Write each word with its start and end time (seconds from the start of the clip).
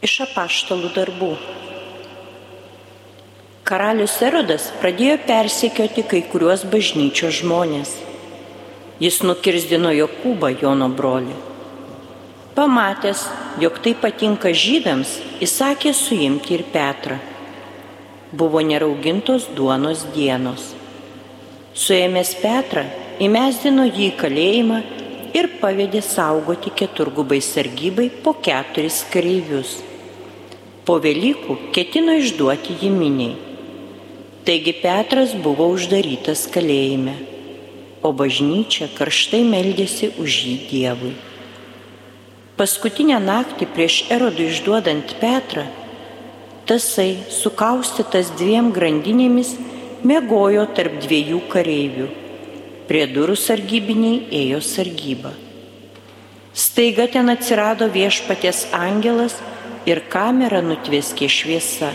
Iš 0.00 0.14
apaštalų 0.24 0.88
darbų. 0.96 1.34
Karalius 3.68 4.14
Erodas 4.24 4.70
pradėjo 4.80 5.18
persekioti 5.26 6.04
kai 6.08 6.22
kuriuos 6.24 6.62
bažnyčios 6.72 7.42
žmonės. 7.42 7.90
Jis 9.04 9.18
nukirzdino 9.28 9.90
Jokūbą, 9.92 10.54
Jono 10.62 10.88
brolį. 10.88 11.36
Pamatęs, 12.56 13.26
jog 13.60 13.76
tai 13.84 13.92
patinka 13.92 14.54
žydams, 14.62 15.18
įsakė 15.44 15.92
suimti 15.92 16.56
ir 16.56 16.64
Petrą. 16.72 17.20
Buvo 18.32 18.64
neraugintos 18.64 19.50
duonos 19.52 20.06
dienos. 20.16 20.70
Suėmęs 21.76 22.32
Petrą, 22.40 22.86
įmesdino 23.20 23.84
jį 23.84 24.08
į 24.08 24.16
kalėjimą 24.24 24.80
ir 25.36 25.52
pavedė 25.60 26.00
saugoti 26.00 26.72
keturgubai 26.72 27.44
sargybai 27.44 28.08
po 28.24 28.38
keturis 28.40 29.04
kareivius. 29.12 29.89
Po 30.90 30.96
Velykų 30.98 31.54
ketino 31.70 32.16
išduoti 32.18 32.74
jį 32.80 32.88
miniai. 32.90 33.34
Taigi 34.42 34.72
Petras 34.74 35.36
buvo 35.38 35.68
uždarytas 35.70 36.48
kalėjime, 36.50 37.12
o 38.02 38.10
bažnyčia 38.10 38.88
karštai 38.96 39.44
meldėsi 39.46 40.08
už 40.18 40.38
jį 40.48 40.54
Dievui. 40.72 41.12
Paskutinę 42.58 43.20
naktį 43.22 43.68
prieš 43.76 44.00
Erodui 44.10 44.48
išduodant 44.50 45.14
Petrą, 45.20 45.68
tasai, 46.66 47.22
sukaustytas 47.38 48.34
dviem 48.42 48.72
grandinėmis, 48.74 49.54
mėgojo 50.02 50.66
tarp 50.74 50.98
dviejų 51.06 51.38
kareivių 51.54 52.08
Prie 52.90 53.06
durų 53.06 53.38
sargybiniai 53.38 54.24
ėjo 54.40 54.58
sargyba. 54.66 55.30
Staiga 56.50 57.06
ten 57.06 57.30
atsirado 57.30 57.86
viešpaties 57.86 58.66
angelas 58.74 59.38
ir 59.88 60.02
kamerą 60.12 60.60
nutvėskė 60.64 61.28
šviesa. 61.30 61.92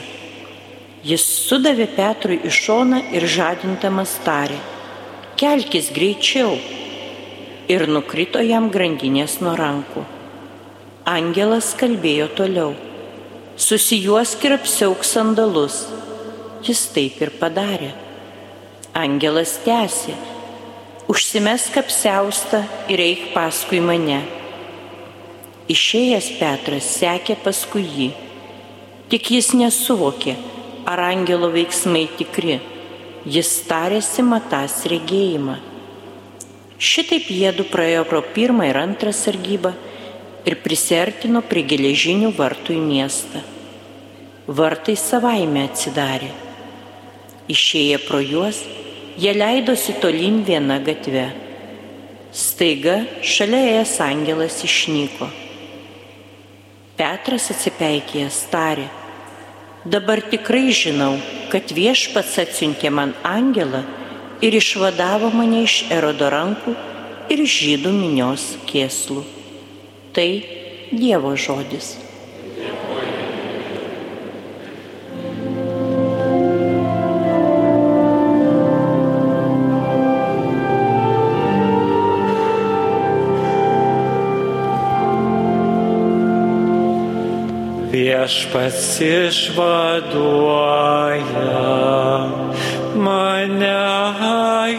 Jis 1.06 1.26
sudavė 1.46 1.86
Petrui 1.94 2.40
į 2.42 2.50
šoną 2.50 3.02
ir 3.14 3.28
žadintamas 3.30 4.16
tarė, 4.26 4.58
kelkis 5.38 5.92
greičiau. 5.94 6.56
Ir 7.70 7.88
nukrito 7.90 8.42
jam 8.46 8.70
grandinės 8.74 9.40
nuo 9.42 9.56
rankų. 9.58 10.06
Angelas 11.09 11.72
kalbėjo 11.78 12.28
toliau, 12.38 12.72
susijuosk 13.58 14.46
ir 14.46 14.58
apsiauk 14.58 15.06
sandalus. 15.06 15.84
Jis 16.66 16.88
taip 16.94 17.22
ir 17.22 17.34
padarė. 17.38 17.92
Angelas 18.98 19.58
tęsė, 19.66 20.16
užsimesk 21.12 21.78
apseustą 21.84 22.64
ir 22.90 23.06
eik 23.06 23.30
paskui 23.36 23.81
mane. 23.84 24.24
Išėjęs 25.72 26.28
Petras 26.40 26.88
sekė 27.00 27.36
paskui 27.42 27.84
jį, 27.84 28.10
tik 29.10 29.32
jis 29.34 29.54
nesuvokė, 29.58 30.36
ar 30.86 31.02
angelo 31.08 31.50
veiksmai 31.54 32.06
tikri, 32.20 32.60
jis 33.26 33.50
tarėsi 33.70 34.26
matas 34.26 34.84
regėjimą. 34.92 35.58
Šitaip 36.78 37.32
jėdu 37.34 37.66
praėjo 37.72 38.06
pro 38.10 38.22
pirmą 38.36 38.70
ir 38.70 38.78
antrą 38.78 39.14
sargybą 39.16 39.74
ir 40.46 40.60
prisertino 40.62 41.42
prie 41.42 41.66
geležinių 41.66 42.34
vartų 42.38 42.78
į 42.78 42.82
miestą. 42.86 43.42
Vartai 44.46 44.94
savaime 45.00 45.66
atsidarė. 45.66 46.30
Išėję 47.50 48.02
pro 48.06 48.20
juos, 48.22 48.60
Jie 49.18 49.32
leidosi 49.32 49.94
tolin 50.02 50.42
viena 50.44 50.76
gatve. 50.84 51.30
Staiga 52.36 52.98
šalia 53.24 53.62
ėjęs 53.70 53.94
angelas 54.04 54.58
išnyko. 54.68 55.30
Petras 56.96 57.50
atsipeikėjęs 57.52 58.38
tarė, 58.54 58.86
dabar 59.84 60.22
tikrai 60.24 60.70
žinau, 60.72 61.18
kad 61.52 61.74
viešpats 61.76 62.38
atsiuntė 62.46 62.88
man 62.88 63.12
angelą 63.28 63.81
ir 64.40 64.56
išvadavo 64.56 65.28
mane 65.36 65.66
iš 65.66 65.75
erodo 65.92 66.30
rankų 66.31 66.75
ir 67.36 67.44
žydų 67.58 67.92
minios 67.97 68.47
kėslų. 68.72 69.25
Tai 70.16 70.30
Dievo 70.96 71.36
žodis. 71.36 72.05
Viešpats 88.25 89.02
išvaduoja 89.06 90.02
mane 92.97 93.68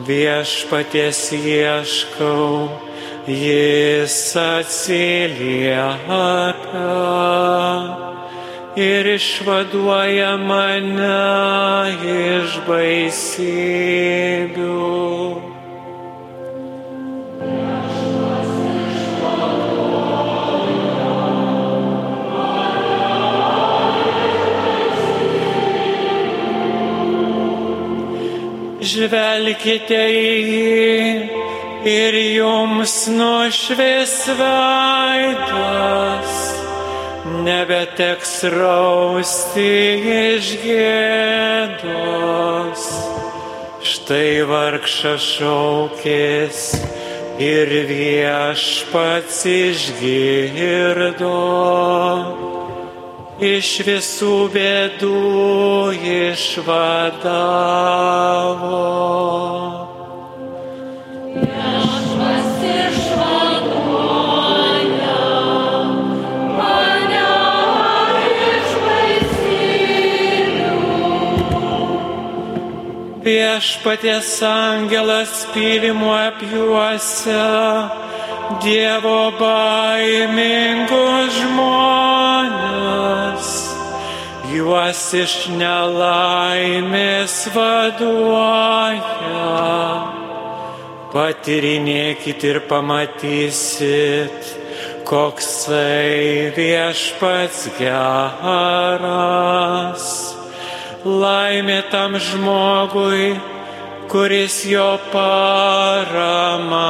Viešpaties 0.06 1.22
ieškau, 1.34 2.70
jis 3.26 4.36
atsiliepia 4.38 5.82
ir 8.76 9.08
išvaduoja 9.16 10.36
mane 10.38 11.96
iš 12.04 12.60
baisybių. 12.68 13.56
Žvelkite 28.96 30.04
į 30.08 30.28
jį 30.48 31.28
ir 31.92 32.16
jums 32.16 32.94
nušvis 33.12 34.14
veidas 34.40 36.36
nebeteks 37.46 38.34
rausti 38.56 39.74
iš 40.16 40.50
gėdos. 40.64 41.84
Štai 43.86 44.48
vargšas 44.50 45.24
šaukės 45.36 46.60
ir 47.42 47.68
viešpats 47.92 49.46
išgirdo 49.52 51.38
iš 53.40 53.82
visų 53.84 54.48
bėdų 54.54 55.92
išvadavo. 56.00 57.26
Viešpaties 73.26 74.38
angelas 74.46 75.48
pylimu 75.50 76.12
apjuose 76.14 77.42
Dievo 78.62 79.34
baimingus 79.40 81.34
žmonės 81.42 82.25
juos 84.66 85.02
iš 85.14 85.34
nelaimės 85.60 87.36
vaduoja. 87.54 89.02
Patirinėkit 91.14 92.44
ir 92.50 92.58
pamatysit, 92.70 94.40
koksai 95.06 96.50
viešpats 96.58 97.70
geras 97.78 100.06
laimė 101.06 101.82
tam 101.94 102.18
žmogui, 102.18 103.38
kuris 104.10 104.66
jo 104.66 104.98
parama 105.14 106.86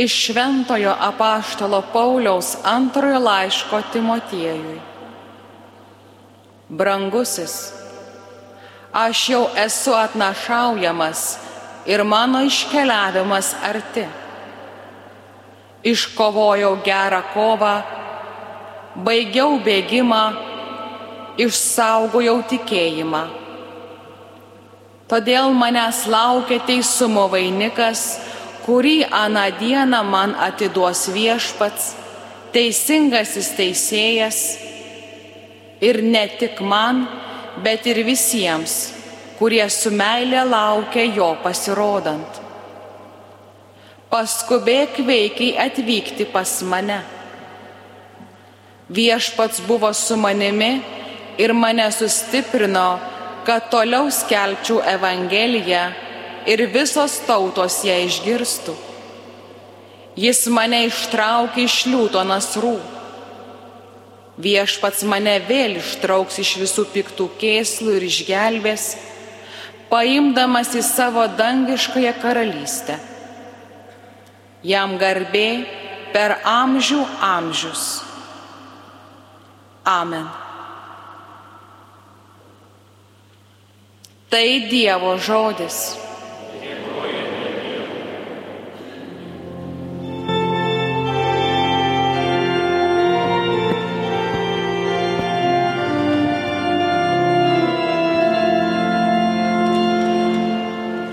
Iš 0.00 0.12
Šventojo 0.24 0.94
apaštalo 1.00 1.82
Pauliaus 1.92 2.56
antrojo 2.64 3.18
laiško 3.18 3.82
Timotiejui. 3.92 4.78
Brangusis, 6.68 7.72
aš 8.92 9.28
jau 9.28 9.42
esu 9.64 9.92
atnašaujamas 9.92 11.38
ir 11.86 12.04
mano 12.04 12.40
iškeliavimas 12.48 13.52
arti. 13.70 14.06
Iškovojau 15.82 16.78
gerą 16.84 17.20
kovą, 17.34 17.74
baigiau 18.94 19.60
bėgimą, 19.66 20.24
išsaugojau 21.44 22.38
tikėjimą. 22.48 23.24
Todėl 25.12 25.52
manęs 25.52 26.06
laukia 26.08 26.60
teisumo 26.64 27.28
vainikas, 27.28 28.29
kurį 28.64 29.04
aną 29.10 29.46
dieną 29.60 30.02
man 30.04 30.34
atiduos 30.48 31.06
viešpats, 31.14 31.94
teisingasis 32.54 33.52
teisėjas 33.58 34.40
ir 35.80 36.02
ne 36.02 36.26
tik 36.40 36.60
man, 36.60 37.06
bet 37.64 37.86
ir 37.86 38.02
visiems, 38.06 38.92
kurie 39.38 39.64
su 39.70 39.90
meilė 39.90 40.44
laukia 40.48 41.06
jo 41.16 41.32
pasirodant. 41.44 42.40
Paskubėk 44.10 44.98
veikiai 45.06 45.56
atvykti 45.68 46.26
pas 46.32 46.50
mane. 46.66 46.98
Viešpats 48.90 49.62
buvo 49.68 49.92
su 49.94 50.16
manimi 50.18 50.72
ir 51.38 51.54
mane 51.54 51.86
sustiprino, 51.94 52.98
kad 53.46 53.70
toliau 53.70 54.10
skelbčiau 54.10 54.82
Evangeliją 54.96 55.84
ir 56.50 56.66
visos 56.74 57.20
tautos 57.26 57.82
ją 57.86 57.96
išgirstų. 58.08 58.74
Jis 60.18 60.46
mane 60.50 60.82
ištraukė 60.88 61.64
iš 61.68 61.76
liūto 61.88 62.22
nasrų. 62.26 62.74
Viešpats 64.40 65.04
mane 65.06 65.36
vėl 65.46 65.78
ištrauks 65.78 66.40
iš 66.42 66.56
visų 66.62 66.86
piktų 66.94 67.28
kėslų 67.40 67.98
ir 67.98 68.08
išgelbės, 68.08 68.86
paimdamas 69.92 70.74
į 70.74 70.82
savo 70.86 71.26
dangiškąją 71.38 72.14
karalystę. 72.22 72.98
Jam 74.66 74.98
garbė 75.00 75.48
per 76.12 76.38
amžių 76.44 77.00
amžius. 77.30 77.86
Amen. 79.88 80.28
Tai 84.30 84.46
Dievo 84.70 85.16
žodis. 85.18 86.09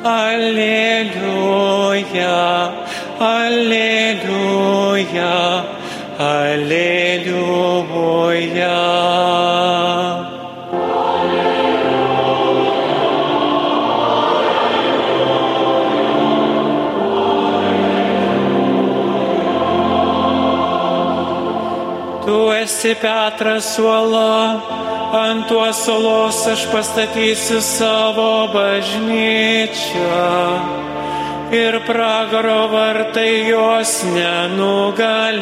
Alleluja, 0.08 1.52
Alleluja, 3.20 4.56
Alleluja. 6.18 7.58
Tu 22.24 22.52
esi 22.64 22.96
Petras 22.96 23.78
uola, 23.78 24.62
ant 25.14 25.48
tuos 25.48 25.78
salos 25.86 26.48
aš 26.48 26.68
pastatysiu 26.72 27.62
savo 27.62 28.48
bažnyčią 28.52 30.18
ir 31.52 31.80
pragaro 31.88 32.68
vartai 32.74 33.48
jos 33.48 34.04
nenugalės. 34.12 35.38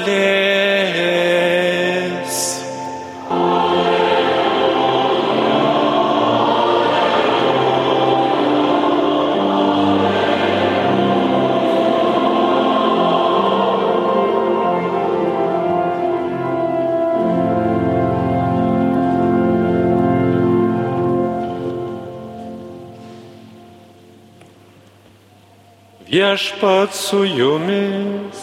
Viešpat 26.25 26.89
su 26.93 27.25
jumis. 27.25 28.37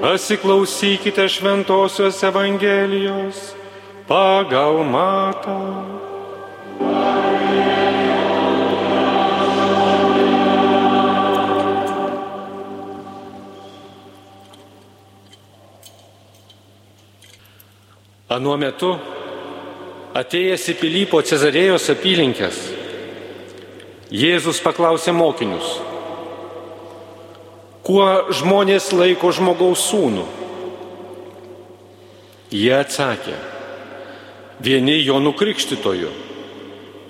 Pasiklausykite 0.00 1.28
Šventojios 1.28 2.22
Evangelijos 2.22 3.56
pagal 4.08 4.84
matą. 4.84 5.88
Anuo 18.28 18.56
metu 18.56 19.17
Atėjęs 20.18 20.64
į 20.72 20.74
Pilypo 20.80 21.20
Cezarėjos 21.22 21.84
apylinkės, 21.92 22.56
Jėzus 24.08 24.58
paklausė 24.64 25.12
mokinius, 25.14 25.76
kuo 27.86 28.06
žmonės 28.34 28.88
laiko 28.96 29.30
žmogaus 29.36 29.84
sūnų. 29.90 30.24
Jie 32.50 32.72
atsakė, 32.78 33.36
vieni 34.64 34.96
jo 35.04 35.20
nukrikštytoju, 35.22 36.10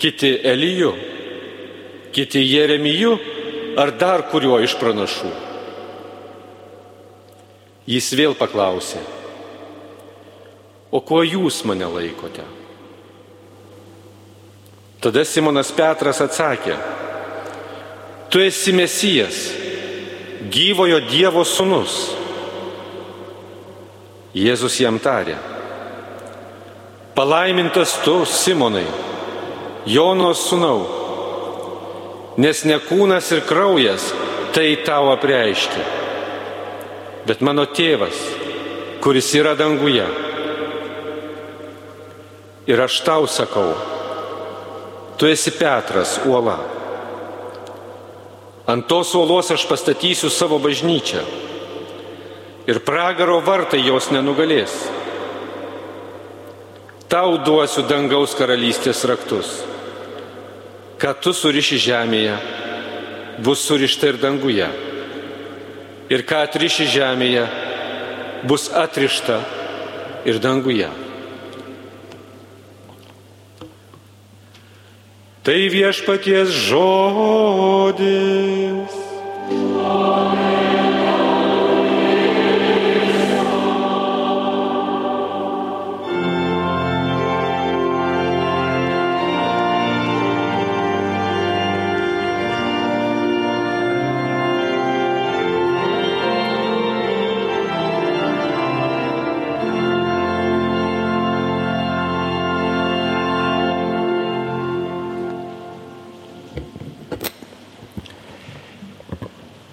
kiti 0.03 0.35
Eliju, 0.53 0.93
kiti 2.13 2.45
Jeremiju 2.45 3.15
ar 3.79 3.95
dar 3.95 4.27
kuriuo 4.29 4.61
iš 4.67 4.75
pranašų. 4.83 5.33
Jis 7.89 8.13
vėl 8.21 8.37
paklausė, 8.37 9.01
o 10.93 11.01
kuo 11.01 11.25
jūs 11.25 11.65
mane 11.65 11.89
laikote? 11.89 12.58
Tada 14.99 15.23
Simonas 15.23 15.69
Petras 15.71 16.19
atsakė, 16.19 16.75
tu 18.35 18.41
esi 18.43 18.73
Mesijas, 18.75 19.37
gyvojo 20.51 20.99
Dievo 21.07 21.45
sūnus. 21.47 21.99
Jėzus 24.35 24.81
jam 24.83 24.99
tarė, 25.03 25.37
palaimintas 27.15 27.95
tu, 28.03 28.25
Simonai, 28.27 28.87
Jono 29.87 30.33
sūnau, 30.35 30.81
nes 32.43 32.65
ne 32.67 32.81
kūnas 32.83 33.31
ir 33.37 33.45
kraujas 33.47 34.11
tai 34.55 34.73
tau 34.83 35.13
apreiškia, 35.15 35.85
bet 37.31 37.41
mano 37.47 37.69
tėvas, 37.71 38.19
kuris 39.03 39.31
yra 39.39 39.55
danguje. 39.59 40.09
Ir 42.69 42.83
aš 42.85 42.99
tau 43.07 43.31
sakau, 43.31 43.71
tu 45.19 45.27
esi 45.27 45.51
Petras, 45.51 46.21
uola. 46.25 46.59
Ant 48.69 48.87
tos 48.87 49.15
uolos 49.15 49.51
aš 49.51 49.65
pastatysiu 49.67 50.31
savo 50.31 50.59
bažnyčią 50.63 51.23
ir 52.69 52.83
pragaro 52.85 53.41
vartai 53.41 53.81
jos 53.81 54.11
nenugalės. 54.13 54.75
Tau 57.09 57.39
duosiu 57.41 57.87
dangaus 57.89 58.37
karalystės 58.37 59.01
raktus. 59.09 59.55
Ką 61.01 61.15
tu 61.23 61.33
suriši 61.33 61.79
žemėje, 61.81 62.37
bus 63.41 63.65
surišta 63.65 64.13
ir 64.13 64.21
danguje. 64.21 64.69
Ir 66.13 66.25
ką 66.29 66.45
atriši 66.45 66.89
žemėje, 66.93 67.47
bus 68.45 68.69
atrišta 68.69 69.41
ir 70.29 70.43
danguje. 70.45 70.91
Tai 75.43 75.69
viešpaties 75.71 76.49
žodis. 76.69 78.68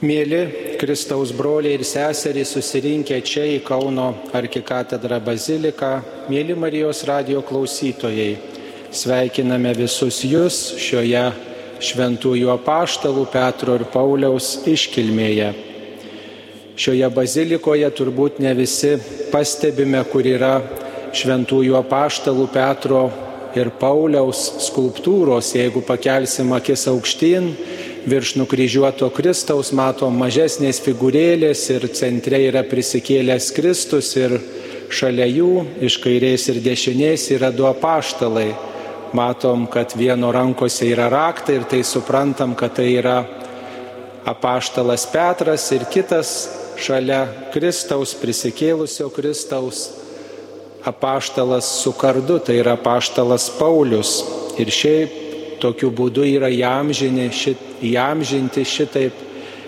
Mėly 0.06 0.78
Kristaus 0.78 1.32
broliai 1.34 1.80
ir 1.80 1.84
seserys 1.88 2.52
susirinkę 2.54 3.18
čia 3.26 3.46
į 3.56 3.62
Kauno 3.66 4.12
arkikatedrą 4.38 5.18
baziliką, 5.24 5.92
mėly 6.30 6.54
Marijos 6.62 7.02
radio 7.10 7.42
klausytojai, 7.46 8.36
sveikiname 8.94 9.72
visus 9.80 10.20
jūs 10.28 10.60
šioje 10.84 11.24
šventųjų 11.82 12.52
apaštalų 12.54 13.26
Petro 13.34 13.80
ir 13.80 13.88
Pauliaus 13.96 14.52
iškilmėje. 14.70 15.50
Šioje 16.78 17.10
bazilikoje 17.16 17.90
turbūt 17.98 18.38
ne 18.46 18.54
visi 18.54 18.98
pastebime, 19.34 20.04
kur 20.12 20.28
yra 20.28 20.60
šventųjų 21.16 21.80
apaštalų 21.82 22.50
Petro 22.54 23.08
ir 23.58 23.72
Pauliaus 23.80 24.68
skulptūros, 24.68 25.56
jeigu 25.56 25.82
pakelsim 25.88 26.54
akis 26.54 26.86
aukštyn, 26.92 27.54
virš 28.06 28.36
nukryžiuoto 28.38 29.10
Kristaus 29.10 29.72
matom 29.74 30.14
mažesnės 30.22 30.78
figūrėlės 30.86 31.64
ir 31.74 31.88
centre 31.98 32.38
yra 32.48 32.62
prisikėlęs 32.70 33.50
Kristus 33.56 34.12
ir 34.20 34.38
šalia 34.94 35.26
jų 35.26 35.66
iš 35.88 35.98
kairės 36.04 36.46
ir 36.54 36.62
dešinės 36.66 37.32
yra 37.34 37.50
du 37.52 37.66
apaštalai. 37.70 38.52
Matom, 39.16 39.66
kad 39.72 39.94
vieno 39.96 40.30
rankose 40.36 40.90
yra 40.92 41.08
raktai 41.10 41.60
ir 41.60 41.68
tai 41.72 41.82
suprantam, 41.88 42.54
kad 42.58 42.76
tai 42.78 42.90
yra 43.00 43.24
apaštalas 44.28 45.06
Petras 45.10 45.70
ir 45.72 45.86
kitas 45.90 46.32
šalia 46.82 47.24
Kristaus 47.54 48.14
prisikėlusio 48.20 49.10
Kristaus 49.14 49.88
apaštalas 50.86 51.70
su 51.82 51.96
kardu, 51.98 52.38
tai 52.38 52.60
yra 52.62 52.76
apaštalas 52.78 53.48
Paulius. 53.58 54.20
Ir 54.62 54.70
šiaip 54.70 55.25
tokiu 55.62 55.92
būdu 55.92 56.26
yra 56.28 56.50
šit, 56.50 57.58
įamžinti 57.82 58.66
šitaip 58.66 59.14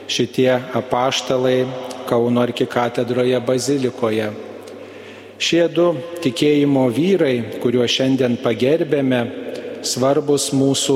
šitie 0.07 0.51
apaštalai 0.73 1.67
Kauno 2.07 2.39
arkikatedroje 2.39 3.39
bazilikoje. 3.43 4.29
Šie 5.37 5.65
du 5.67 5.89
tikėjimo 6.23 6.85
vyrai, 6.89 7.59
kuriuos 7.59 7.91
šiandien 7.91 8.37
pagerbėme, 8.39 9.19
svarbus 9.83 10.53
mūsų 10.55 10.95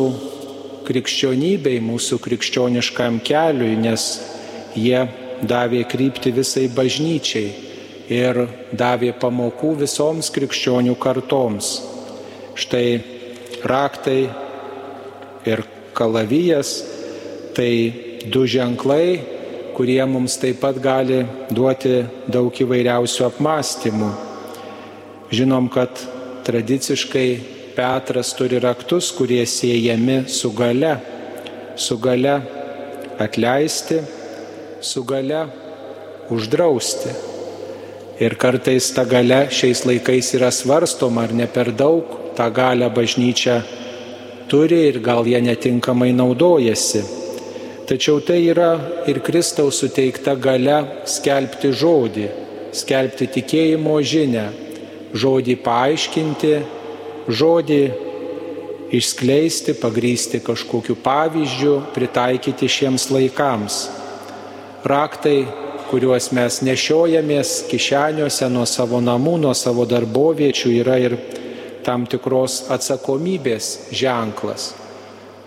krikščionybei, 0.88 1.82
mūsų 1.84 2.18
krikščioniškam 2.24 3.20
keliui, 3.28 3.76
nes 3.76 4.06
jie 4.74 5.04
davė 5.44 5.84
krypti 5.90 6.32
visai 6.32 6.70
bažnyčiai 6.72 7.52
ir 8.12 8.46
davė 8.72 9.12
pamokų 9.20 9.76
visoms 9.84 10.32
krikščionių 10.34 10.96
kartoms. 10.96 11.74
Štai 12.56 12.86
raktai 13.68 14.30
ir 15.46 15.64
kalavijas, 15.94 16.82
tai 17.56 17.74
du 18.32 18.46
ženklai, 18.48 19.22
kurie 19.76 20.04
mums 20.06 20.38
taip 20.42 20.60
pat 20.62 20.78
gali 20.82 21.24
duoti 21.50 22.04
daug 22.30 22.54
įvairiausių 22.54 23.26
apmąstymų. 23.30 24.12
Žinom, 25.32 25.70
kad 25.72 26.04
tradiciškai 26.46 27.28
Petras 27.72 28.34
turi 28.36 28.60
raktus, 28.60 29.14
kurie 29.16 29.46
siejami 29.48 30.26
su 30.28 30.52
gale, 30.52 30.98
su 31.80 31.96
gale 31.98 32.34
atleisti, 33.22 34.02
su 34.84 35.06
gale 35.08 35.46
uždrausti. 36.30 37.14
Ir 38.22 38.36
kartais 38.38 38.92
ta 38.94 39.06
gale 39.08 39.46
šiais 39.50 39.86
laikais 39.88 40.34
yra 40.38 40.52
svarstoma, 40.52 41.24
ar 41.26 41.34
ne 41.34 41.48
per 41.48 41.72
daug 41.72 42.36
tą 42.36 42.50
galę 42.54 42.92
bažnyčia 42.94 43.62
turi 44.52 44.82
ir 44.90 45.00
gal 45.00 45.24
jie 45.24 45.40
netinkamai 45.40 46.12
naudojasi. 46.12 47.02
Tačiau 47.88 48.20
tai 48.20 48.42
yra 48.52 48.72
ir 49.08 49.22
Kristaus 49.24 49.80
suteikta 49.80 50.36
gale 50.36 50.78
skelbti 51.08 51.72
žodį, 51.72 52.28
skelbti 52.76 53.30
tikėjimo 53.32 53.96
žinę, 54.04 54.46
žodį 55.16 55.56
paaiškinti, 55.64 56.54
žodį 57.32 57.82
išskleisti, 58.92 59.76
pagrysti 59.80 60.44
kažkokiu 60.44 60.98
pavyzdžiu, 61.04 61.76
pritaikyti 61.96 62.68
šiems 62.68 63.08
laikams. 63.12 63.82
Raktai, 64.84 65.46
kuriuos 65.92 66.32
mes 66.36 66.60
nešiojamės 66.68 67.54
kišeniuose 67.72 68.48
nuo 68.52 68.68
savo 68.68 69.00
namų, 69.04 69.38
nuo 69.46 69.56
savo 69.56 69.88
darboviečių, 69.88 70.72
yra 70.84 70.98
ir 71.00 71.16
tam 71.86 72.06
tikros 72.10 72.68
atsakomybės 72.74 73.92
ženklas. 73.96 74.72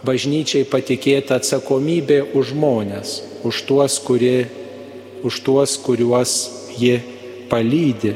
Bažnyčiai 0.04 0.66
patikėta 0.68 1.38
atsakomybė 1.40 2.20
už 2.36 2.52
žmonės, 2.52 3.14
už 3.44 3.62
tuos, 3.68 3.96
kurie, 4.04 4.46
už 5.24 5.40
tuos 5.46 5.78
kuriuos 5.80 6.32
ji 6.76 6.98
palydi. 7.48 8.12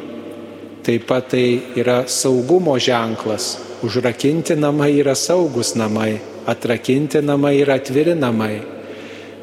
Taip 0.85 1.07
pat 1.09 1.31
tai 1.33 1.61
yra 1.77 2.03
saugumo 2.09 2.77
ženklas. 2.81 3.57
Užrakinti 3.85 4.57
namai 4.59 4.99
yra 4.99 5.15
saugus 5.15 5.75
namai, 5.79 6.19
atrakinti 6.47 7.23
namai 7.23 7.61
yra 7.63 7.79
atviri 7.79 8.17
namai. 8.19 8.59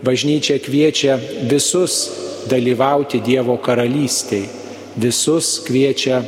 Bažnyčia 0.06 0.60
kviečia 0.60 1.16
visus 1.50 1.96
dalyvauti 2.50 3.22
Dievo 3.26 3.56
karalystėje, 3.58 4.50
visus 5.02 5.62
kviečia 5.66 6.20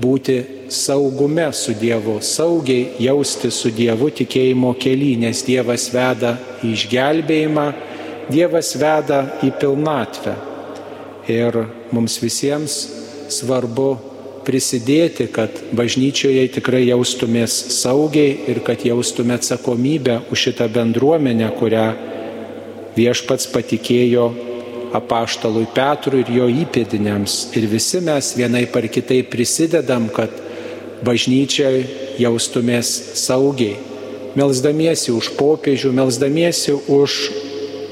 būti 0.00 0.68
saugume 0.72 1.46
su 1.52 1.74
Dievu, 1.78 2.18
saugiai 2.22 2.96
jausti 3.02 3.50
su 3.54 3.70
Dievu 3.74 4.10
tikėjimo 4.10 4.74
keli, 4.80 5.14
nes 5.20 5.44
Dievas 5.46 5.88
veda 5.94 6.34
į 6.62 6.72
išgelbėjimą, 6.74 7.66
Dievas 8.30 8.74
veda 8.80 9.20
į 9.44 9.52
pilnatvę. 9.60 10.34
Ir 11.30 11.56
mums 11.92 12.18
visiems 12.20 12.78
svarbu 13.32 13.90
prisidėti, 14.44 15.28
kad 15.32 15.56
bažnyčioje 15.76 16.48
tikrai 16.58 16.82
jaustumės 16.88 17.54
saugiai 17.78 18.34
ir 18.52 18.60
kad 18.64 18.84
jaustume 18.84 19.38
atsakomybę 19.38 20.20
už 20.32 20.48
šitą 20.48 20.68
bendruomenę, 20.72 21.48
kurią 21.58 21.86
viešpats 22.96 23.48
patikėjo 23.52 24.26
apaštalui 24.94 25.66
Petrui 25.74 26.22
ir 26.22 26.30
jo 26.38 26.48
įpėdiniams. 26.62 27.38
Ir 27.58 27.66
visi 27.70 28.00
mes 28.04 28.32
vienai 28.38 28.64
par 28.70 28.86
kitai 28.88 29.22
prisidedam, 29.26 30.08
kad 30.14 30.32
bažnyčiai 31.04 31.84
jaustumės 32.22 32.90
saugiai, 33.18 33.76
melzdamiesi 34.38 35.12
už 35.14 35.34
popiežių, 35.38 35.92
melzdamiesi 35.94 36.74
už 36.74 37.18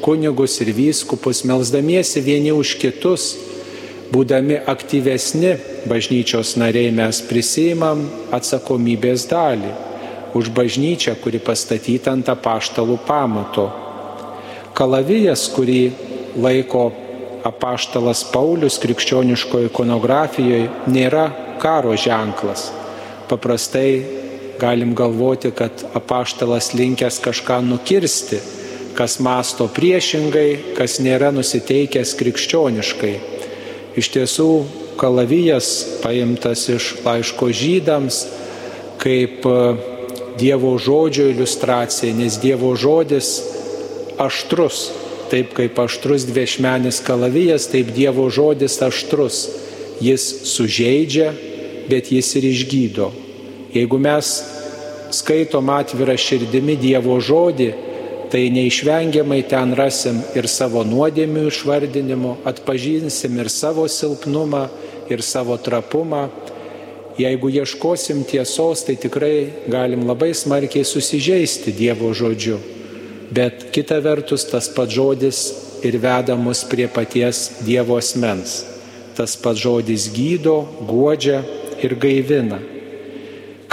kunigus 0.03 0.59
ir 0.63 0.73
vyskupus, 0.75 1.45
melzdamiesi 1.47 2.23
vieni 2.25 2.55
už 2.55 2.77
kitus, 2.83 3.33
būdami 4.13 4.59
aktyvesni 4.69 5.57
bažnyčios 5.89 6.57
nariai 6.61 6.93
mes 6.95 7.23
prisimam 7.29 8.05
atsakomybės 8.35 9.27
dalį 9.31 9.73
už 10.37 10.51
bažnyčią, 10.57 11.17
kuri 11.21 11.41
pastatyta 11.45 12.13
ant 12.13 12.29
apaštalų 12.33 12.99
pamato. 13.07 13.69
Kalavijas, 14.77 15.45
kurį 15.53 16.12
laiko 16.37 16.91
apaštalas 17.45 18.25
Paulius 18.33 18.79
krikščioniškoje 18.83 19.71
ikonografijoje 19.71 20.69
nėra 20.87 21.27
karo 21.63 21.97
ženklas. 21.99 22.71
Paprastai 23.31 24.03
galim 24.61 24.95
galvoti, 24.95 25.51
kad 25.51 25.85
apaštalas 25.95 26.73
linkęs 26.79 27.19
kažką 27.25 27.59
nukirsti, 27.67 28.39
kas 28.95 29.19
masto 29.25 29.67
priešingai, 29.73 30.77
kas 30.77 31.01
nėra 31.03 31.33
nusiteikęs 31.35 32.15
krikščioniškai. 32.21 33.15
Iš 33.99 34.13
tiesų, 34.15 34.49
kalavijas 35.01 35.73
paimtas 36.05 36.69
iš 36.71 36.95
laiško 37.05 37.51
žydams 37.53 38.23
kaip 39.03 39.47
e, 39.47 39.57
Dievo 40.39 40.79
žodžio 40.81 41.27
iliustracija, 41.29 42.15
nes 42.17 42.39
Dievo 42.41 42.73
žodis 42.79 43.35
aštrus, 44.23 44.87
taip 45.33 45.55
kaip 45.57 45.79
aštrus 45.81 46.27
dviešmenis 46.29 47.01
kalavijas, 47.07 47.71
taip 47.73 47.95
Dievo 47.97 48.29
žodis 48.29 48.77
aštrus. 48.85 49.47
Jis 50.03 50.25
sužeidžia, 50.51 51.31
bet 51.89 52.11
jis 52.13 52.35
ir 52.37 52.45
išgydo. 52.51 53.09
Jeigu 53.73 53.97
mes 54.03 54.33
skaitom 55.15 55.71
atvirą 55.73 56.19
širdimi 56.21 56.77
Dievo 56.77 57.17
žodį, 57.17 57.71
tai 58.33 58.51
neišvengiamai 58.53 59.41
ten 59.49 59.73
rasim 59.77 60.21
ir 60.37 60.49
savo 60.49 60.85
nuodėmių 60.89 61.47
išvardinimo, 61.49 62.37
atpažinsim 62.49 63.41
ir 63.41 63.49
savo 63.53 63.87
silpnumą, 63.89 64.67
ir 65.09 65.25
savo 65.25 65.57
trapumą. 65.57 66.27
Jeigu 67.21 67.49
ieškosim 67.53 68.25
tiesos, 68.29 68.85
tai 68.85 68.97
tikrai 69.01 69.65
galim 69.69 70.07
labai 70.09 70.33
smarkiai 70.37 70.85
susižeisti 70.85 71.73
Dievo 71.77 72.13
žodžiu. 72.17 72.82
Bet 73.33 73.71
kita 73.73 73.97
vertus 74.05 74.45
tas 74.45 74.69
pats 74.69 74.93
žodis 74.93 75.39
ir 75.81 75.97
veda 75.97 76.37
mus 76.37 76.65
prie 76.69 76.85
paties 76.85 77.63
Dievo 77.65 77.97
asmens. 77.97 78.61
Tas 79.17 79.37
pats 79.41 79.61
žodis 79.61 80.11
gydo, 80.13 80.67
godžia 80.85 81.41
ir 81.81 81.97
gaivina. 81.97 82.61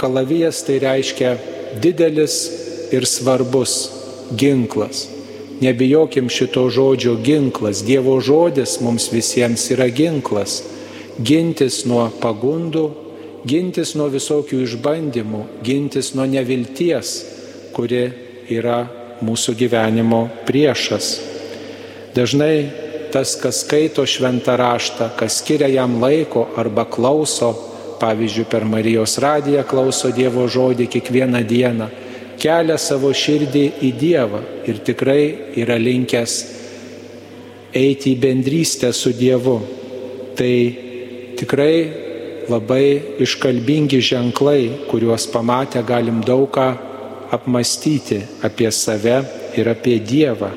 Kalavijas 0.00 0.62
tai 0.64 0.78
reiškia 0.80 1.36
didelis 1.82 2.36
ir 2.92 3.04
svarbus 3.04 3.90
ginklas. 4.32 5.08
Nebijokim 5.60 6.30
šito 6.32 6.64
žodžio 6.72 7.18
ginklas. 7.20 7.82
Dievo 7.84 8.16
žodis 8.20 8.78
mums 8.80 9.10
visiems 9.12 9.66
yra 9.74 9.90
ginklas. 9.92 10.62
Gintis 11.20 11.82
nuo 11.84 12.06
pagundų, 12.22 12.86
gintis 13.44 13.92
nuo 13.92 14.08
visokių 14.08 14.62
išbandymų, 14.64 15.42
gintis 15.68 16.14
nuo 16.16 16.24
nevilties, 16.24 17.12
kuri 17.76 18.06
yra 18.48 18.86
mūsų 19.24 19.54
gyvenimo 19.58 20.26
priešas. 20.48 21.10
Dažnai 22.14 22.54
tas, 23.12 23.34
kas 23.38 23.62
skaito 23.64 24.04
šventą 24.06 24.56
raštą, 24.58 25.10
kas 25.18 25.40
skiria 25.42 25.68
jam 25.70 25.98
laiko 26.02 26.46
arba 26.58 26.86
klauso, 26.86 27.52
pavyzdžiui, 28.00 28.46
per 28.50 28.64
Marijos 28.64 29.18
radiją 29.20 29.64
klauso 29.68 30.10
Dievo 30.14 30.46
žodį 30.48 30.86
kiekvieną 30.90 31.42
dieną, 31.46 31.90
kelia 32.40 32.78
savo 32.80 33.12
širdį 33.12 33.64
į 33.84 33.90
Dievą 34.00 34.40
ir 34.70 34.80
tikrai 34.86 35.52
yra 35.60 35.76
linkęs 35.78 36.36
eiti 37.76 38.14
į 38.14 38.20
bendrystę 38.22 38.92
su 38.96 39.12
Dievu. 39.14 39.58
Tai 40.38 40.54
tikrai 41.38 41.74
labai 42.50 43.18
iškalbingi 43.22 44.00
ženklai, 44.02 44.86
kuriuos 44.90 45.28
pamatę 45.30 45.82
galim 45.86 46.22
daug 46.26 46.48
ką 46.50 46.70
apmastyti 47.30 48.20
apie 48.42 48.70
save 48.72 49.20
ir 49.56 49.68
apie 49.70 49.98
Dievą. 50.02 50.50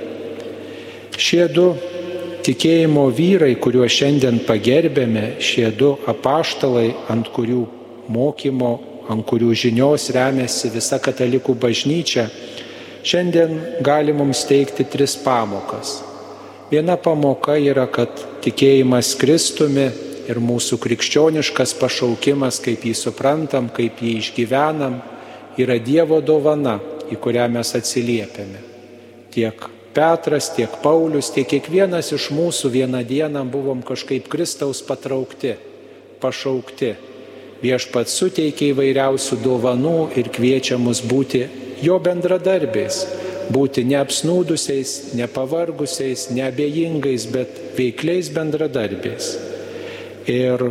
Šie 1.18 1.46
du 1.53 1.74
tikėjimo 2.44 3.06
vyrai, 3.13 3.53
kuriuos 3.62 3.94
šiandien 3.94 4.42
pagerbėme, 4.48 5.38
šie 5.40 5.70
du 5.77 5.94
apaštalai, 6.09 6.90
ant 7.14 7.29
kurių 7.33 7.62
mokymo, 8.12 8.74
ant 9.12 9.25
kurių 9.27 9.53
žinios 9.55 10.09
remiasi 10.16 10.72
visa 10.74 11.00
katalikų 11.00 11.55
bažnyčia, 11.59 12.27
šiandien 13.03 13.59
gali 13.86 14.16
mums 14.16 14.44
teikti 14.50 14.88
tris 14.90 15.16
pamokas. 15.20 16.01
Viena 16.72 16.98
pamoka 16.98 17.55
yra, 17.59 17.86
kad 17.92 18.09
tikėjimas 18.44 19.14
Kristumi 19.20 19.92
ir 20.31 20.40
mūsų 20.42 20.79
krikščioniškas 20.81 21.75
pašaukimas, 21.77 22.57
kaip 22.64 22.86
jį 22.88 22.96
suprantam, 22.98 23.68
kaip 23.70 24.00
jį 24.01 24.16
išgyvenam, 24.22 25.01
yra 25.59 25.77
Dievo 25.79 26.20
dovana, 26.22 26.79
į 27.11 27.20
kurią 27.22 27.48
mes 27.51 27.74
atsiliepiame. 27.77 28.61
Tiek 29.33 29.70
Petras, 29.94 30.50
tiek 30.55 30.72
Paulius, 30.81 31.29
tiek 31.33 31.46
kiekvienas 31.50 32.09
iš 32.16 32.31
mūsų 32.33 32.72
vieną 32.74 33.03
dieną 33.05 33.44
buvom 33.53 33.83
kažkaip 33.85 34.25
Kristaus 34.31 34.81
patraukti, 34.85 35.53
pašaukti. 36.22 36.96
Viešpats 37.63 38.16
suteikia 38.18 38.72
įvairiausių 38.74 39.37
dovanų 39.44 40.00
ir 40.20 40.31
kviečia 40.33 40.79
mus 40.81 41.00
būti 41.05 41.46
jo 41.83 42.00
bendradarbiais, 42.01 43.03
būti 43.53 43.85
neapsnūdusiais, 43.87 45.13
nepavargusiais, 45.20 46.29
neabejingais, 46.35 47.27
bet 47.31 47.61
veikliais 47.77 48.33
bendradarbiais. 48.33 49.29
Ir 50.27 50.66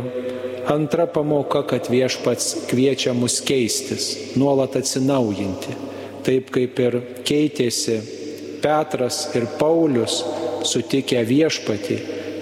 Antra 0.67 1.05
pamoka, 1.11 1.65
kad 1.67 1.89
viešpats 1.91 2.69
kviečia 2.69 3.11
mus 3.13 3.41
keistis, 3.43 4.35
nuolat 4.39 4.77
atsinaujinti. 4.79 5.75
Taip 6.23 6.53
kaip 6.55 6.79
ir 6.79 6.99
keitėsi 7.27 7.97
Petras 8.63 9.25
ir 9.35 9.43
Paulius 9.59 10.21
sutikę 10.63 11.19
viešpatį, 11.27 11.97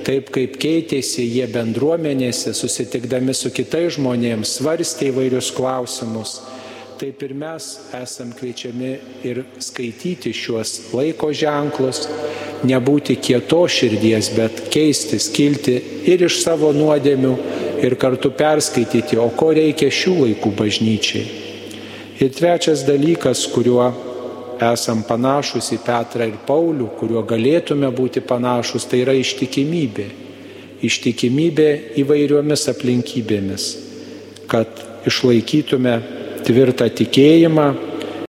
taip 0.06 0.30
kaip 0.36 0.60
keitėsi 0.62 1.26
jie 1.26 1.48
bendruomenėse, 1.50 2.54
susitikdami 2.54 3.34
su 3.34 3.50
kitais 3.50 3.96
žmonėmis, 3.98 4.54
svarstė 4.60 5.10
įvairius 5.10 5.50
klausimus, 5.58 6.38
taip 7.02 7.24
ir 7.26 7.32
mes 7.34 7.66
esam 7.98 8.30
kviečiami 8.38 8.90
ir 9.26 9.40
skaityti 9.58 10.30
šiuos 10.38 10.92
laiko 10.94 11.32
ženklus, 11.34 12.04
nebūti 12.70 13.16
kieto 13.18 13.64
širdies, 13.66 14.30
bet 14.36 14.60
keistis, 14.70 15.32
kilti 15.34 15.80
ir 16.12 16.22
iš 16.28 16.38
savo 16.44 16.70
nuodėmių 16.78 17.32
ir 17.82 17.98
kartu 17.98 18.30
perskaityti, 18.38 19.18
o 19.18 19.32
ko 19.34 19.50
reikia 19.58 19.90
šių 19.90 20.14
laikų 20.20 20.54
bažnyčiai. 20.62 21.26
Ir 22.22 22.30
trečias 22.38 22.86
dalykas, 22.86 23.48
kuriuo 23.50 23.90
esam 24.70 25.02
panašus 25.02 25.74
į 25.74 25.82
Petrą 25.82 26.30
ir 26.30 26.38
Paulių, 26.46 26.94
kuriuo 27.02 27.26
galėtume 27.26 27.90
būti 27.98 28.22
panašus, 28.22 28.86
tai 28.86 29.02
yra 29.08 29.18
ištikimybė. 29.18 30.10
Ištikimybė 30.86 31.70
įvairiomis 32.06 32.70
aplinkybėmis, 32.70 33.70
kad 34.46 34.86
išlaikytume 35.10 36.21
tvirtą 36.46 36.90
tikėjimą, 36.90 37.68